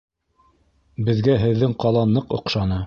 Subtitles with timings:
[1.11, 2.79] Беҙгә һеҙҙең ҡала ныҡ оҡшаны